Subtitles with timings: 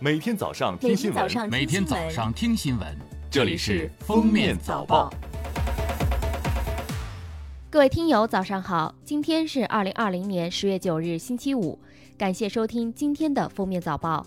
[0.00, 2.96] 每天早上听新闻，每天早上听新闻，
[3.28, 5.10] 这里是《封面早报》。
[7.68, 8.94] 各位听友，早上好！
[9.04, 11.76] 今天是二零二零年十月九日，星期五。
[12.16, 14.24] 感谢收听今天的《封面早报》。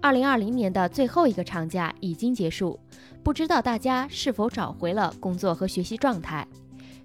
[0.00, 2.80] 二零二零年的最后一个长假已经结束，
[3.22, 6.48] 不知道大家是否找回了工作和学习状态？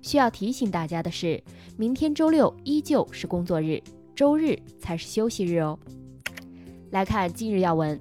[0.02, 1.44] 需要提醒大家的是，
[1.76, 3.84] 明天周六依旧是工作日，
[4.16, 5.78] 周日才是休息日哦。
[6.94, 8.00] 来看今日要闻，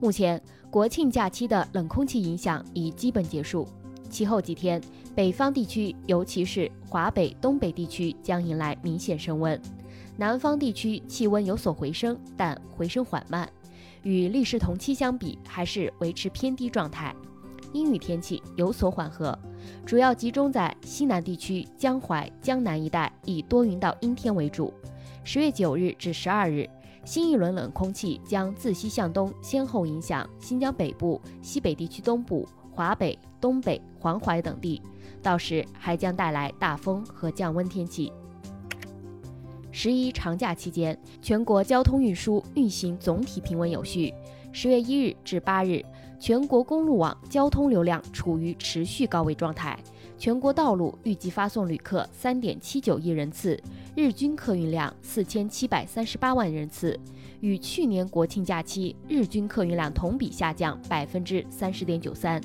[0.00, 0.40] 目前
[0.70, 3.66] 国庆假期的冷空气影响已基本结束，
[4.08, 4.80] 其后几天。
[5.16, 9.60] 北方地区，尤其是华北、东北地区将迎来明显升温，
[10.16, 13.50] 南方地区气温有所回升，但回升缓慢，
[14.04, 17.12] 与历史同期相比还是维持偏低状态。
[17.72, 19.36] 阴雨天气有所缓和，
[19.84, 24.72] 主要集中在西南地区江淮、江南一带，以多云到阴天为主。
[25.24, 26.70] 十月九日至十二日，
[27.04, 34.80] 新一轮冷空气将自西向东先后影响新疆北部、西北地区东部、华北、东北、黄淮等地。
[35.22, 38.12] 到时还将带来大风和降温天气。
[39.70, 44.12] 十一长假期间，全国交通运输运行总体平稳有序。
[44.52, 45.84] 十月一日至八日，
[46.18, 49.78] 全国公路网交通流量处于持续高位状态，
[50.20, 53.58] 全国道路预计发送旅客三点七九亿人次，
[53.96, 57.00] 日均客运量四千七百三十八万人次，
[57.40, 62.38] 与去年国庆假期日均客运量同比下降百分之三十点九三。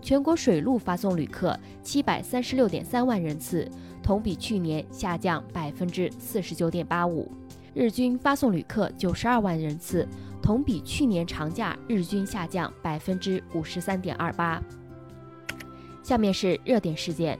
[0.00, 3.68] 全国水路发送旅客七百三十六点三万人次，
[4.04, 7.28] 同比去年下降百分之四十九点八五；
[7.74, 10.06] 日均发送旅客九十二万人次，
[10.40, 14.62] 同比去年长假日均下降百分之五十三点二八。
[16.06, 17.36] 下面是热点事件：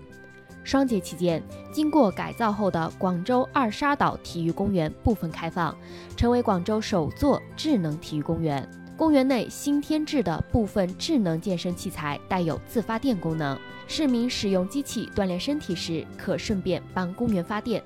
[0.64, 5.72] 双节期间，经过改造后的广州二沙岛体育公园部分开放，
[6.16, 8.68] 成为广州首座智能体育公园。
[8.96, 13.56] 公园内新添置的部分智能健身器材带有自发电功能，
[13.86, 17.80] 市民使用机器锻炼身体时，可顺便帮公园发电。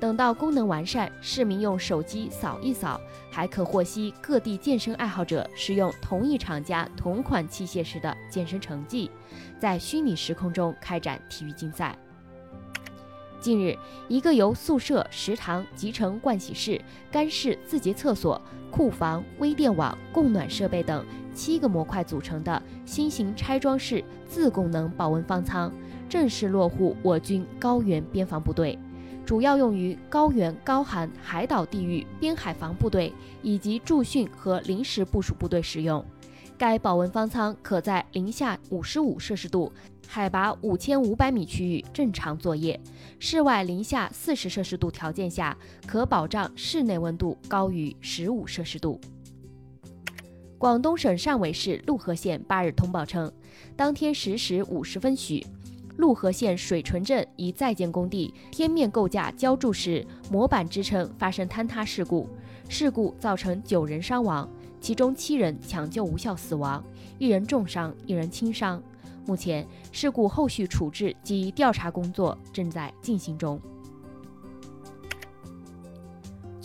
[0.00, 3.00] 等到功能完善，市民用手机扫一扫，
[3.30, 9.10] 还可获悉各地健身爱好者使用同一厂家同款器械时的健身成绩，
[9.58, 11.98] 在虚拟时空中开展体育竞赛。
[13.40, 13.76] 近日，
[14.08, 16.80] 一个由宿舍、食堂、集成盥洗室、
[17.10, 21.04] 干式自洁厕所、库房、微电网、供暖设备等
[21.34, 25.72] 七个模块组成的新型拆装式自供能保温方舱
[26.08, 28.76] 正式落户我军高原边防部队，
[29.28, 33.12] 主要用于高原高寒海岛地域边海防部队
[33.42, 36.02] 以及驻训和临时部署部队使用。
[36.56, 39.70] 该保温方舱可在零下五十五摄氏度。
[40.06, 42.80] 海拔五千五百米区域正常作业，
[43.18, 45.54] 室外零下四十摄氏度条件下，
[45.86, 48.98] 可保障室内温度高于十五摄氏度。
[50.56, 53.30] 广东省汕尾市陆河县八日通报称，
[53.76, 55.44] 当天十时五十分许，
[55.98, 62.28] 陆河县水淳镇一在建工地天面构架浇筑时模板支撑发生坍塌事故，
[62.68, 64.48] 事故造成九人伤亡，
[64.80, 66.82] 其中七人抢救无效死亡，
[67.18, 68.80] 一人重伤，一人轻伤。
[69.26, 73.60] 目前，事故后续处置及调查工作正在进行中。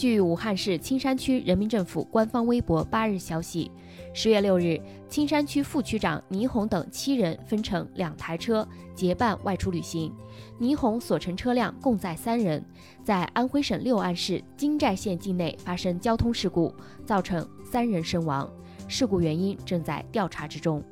[0.04, 3.72] 据武汉市青山区人民政府官方微博八日消息，
[4.14, 4.78] 十月六日，
[5.08, 10.14] 青山区副区长倪红等七人分成两台车结伴外出旅行，
[10.60, 12.62] 倪红所乘车辆共载三人，
[13.02, 16.76] 在安徽省六安市金寨县境内发生交通事故，
[17.06, 18.52] 造成三人身亡，
[18.90, 20.84] 事故原因正在调查之中。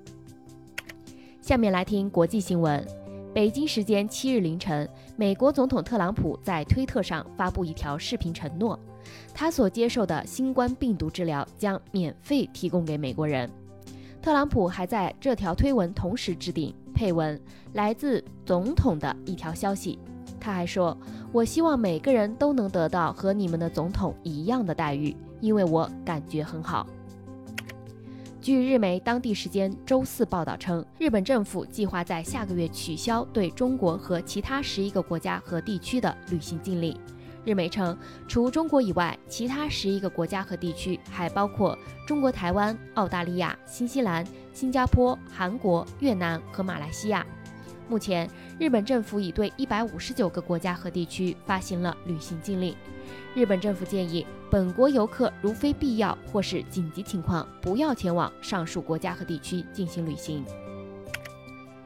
[1.42, 3.01] 下面来听国际新闻。
[3.34, 8.78] 北京时间七日凌晨，美国总统特朗普在推特上发布一条视频，承诺
[9.34, 13.50] 他所接受的新冠病毒治疗将免费提供给美国人。
[14.22, 17.40] 特朗普还在这条推文同时置顶配文，
[17.72, 19.98] 来自总统的一条消息。
[20.38, 20.96] 他还说
[21.32, 26.86] ：“我希望每个人都能得到和你们的总统一样的待遇，因为我感觉很好。”
[28.42, 37.00] 据日媒当地时间周四报道称，日本政府计划在下个月取消对中国和其他十一个国家和地区的旅行禁令。
[37.46, 37.96] 日媒称，
[38.28, 41.78] 除中国以外，其他十一个国家和地区还包括
[42.08, 47.24] 中国台湾、澳大利亚、新西兰、新加坡、韩国、越南和马来西亚。
[47.92, 48.26] 目前，
[48.58, 52.74] 日本政府已对一百五十九个国家和地区发行了旅行禁令。
[53.36, 60.46] 日本政府建议本国游客如非必要或是紧急情况，不要前往上述国家和地区进行旅行。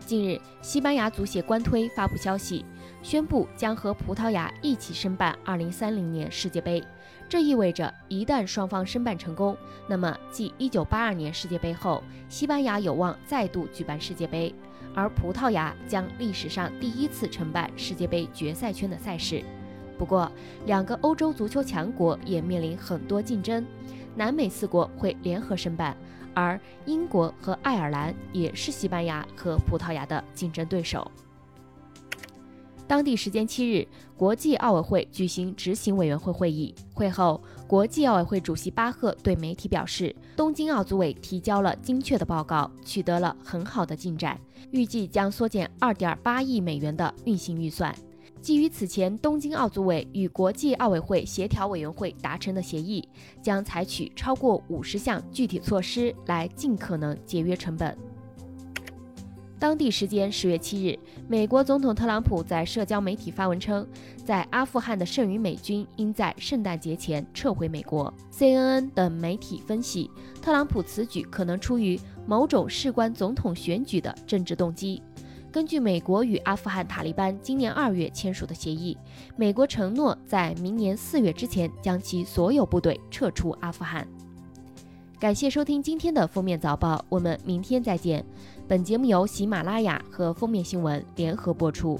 [0.05, 2.63] 近日，西班牙足协官推发布消息，
[3.01, 6.83] 宣布将和葡萄牙一起申办2030年世界杯。
[7.27, 9.57] 这意味着，一旦双方申办成功，
[9.89, 14.53] 那么继1982年世界杯后，西班牙有望再度举办世界杯，
[14.95, 19.43] 而葡萄牙将历史上第一次承办世界杯决赛圈的赛事。
[19.97, 20.31] 不过，
[20.65, 23.65] 两个欧洲足球强国也面临很多竞争，
[24.15, 25.95] 南美四国会联合申办，
[26.33, 31.09] 而英国和爱尔兰也是西班牙和葡萄牙的竞争对手。
[32.87, 36.73] 当地时间七日，国际奥委会举行执行委员会会议。
[36.93, 44.39] 会后，国际奥委会主席巴赫对媒体表示，东京奥组委提交了精确的报告，取得了很好的进展，
[44.71, 47.93] 预计将缩减二点八亿美元的运行预算。
[48.39, 53.03] 基于此前东京奥组委与国际奥委会协调委员会达成的协议，
[53.41, 57.97] 将采取超过五十项具体措施来尽可能节约成本。
[59.57, 63.87] 当地时间十月七日，美国总统特朗普在社交媒体发文称，
[64.25, 68.13] 在阿富汗的剩余美军应在圣诞节前撤回美国。
[68.31, 70.11] CNN 等媒体分析，
[70.41, 75.01] 特朗普此举可能出于某种事关总统选举的政治动机。
[75.51, 78.97] 根据美国与阿富汗塔利班今年二月签署的协议，
[79.37, 84.05] 美国承诺在明年四月之前将其所有部队撤出阿富汗。
[85.17, 88.23] 感谢收听今天的封面早报，我们明天再见。
[88.67, 91.99] 本节目由喜马拉雅和封面新闻联合播出。